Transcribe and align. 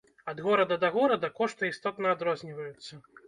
Ад 0.31 0.39
горада 0.45 0.77
да 0.83 0.89
горада 0.95 1.29
кошты 1.41 1.69
істотна 1.73 2.13
адрозніваюцца! 2.17 2.93